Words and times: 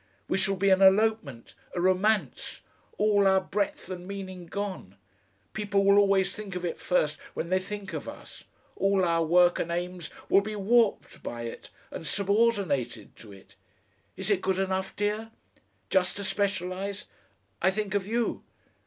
We 0.27 0.39
shall 0.39 0.55
be 0.55 0.71
an 0.71 0.81
elopement, 0.81 1.53
a 1.75 1.79
romance 1.79 2.61
all 2.97 3.27
our 3.27 3.39
breadth 3.39 3.87
and 3.87 4.07
meaning 4.07 4.47
gone! 4.47 4.95
People 5.53 5.85
will 5.85 5.99
always 5.99 6.33
think 6.33 6.55
of 6.55 6.65
it 6.65 6.79
first 6.79 7.19
when 7.35 7.49
they 7.49 7.59
think 7.59 7.93
of 7.93 8.09
us; 8.09 8.43
all 8.75 9.05
our 9.05 9.23
work 9.23 9.59
and 9.59 9.69
aims 9.71 10.09
will 10.27 10.41
be 10.41 10.55
warped 10.55 11.21
by 11.21 11.43
it 11.43 11.69
and 11.91 12.07
subordinated 12.07 13.15
to 13.17 13.31
it. 13.31 13.55
Is 14.17 14.31
it 14.31 14.41
good 14.41 14.57
enough, 14.57 14.95
dear? 14.95 15.29
Just 15.91 16.17
to 16.17 16.23
specialise.... 16.23 17.05
I 17.61 17.69
think 17.69 17.93
of 17.93 18.07
you. 18.07 18.43